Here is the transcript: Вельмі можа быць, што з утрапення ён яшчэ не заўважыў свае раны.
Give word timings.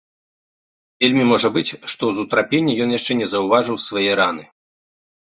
Вельмі 1.03 1.25
можа 1.31 1.49
быць, 1.57 1.75
што 1.93 2.09
з 2.15 2.23
утрапення 2.23 2.73
ён 2.85 2.89
яшчэ 2.97 3.13
не 3.19 3.27
заўважыў 3.33 3.77
свае 3.85 4.11
раны. 4.21 4.43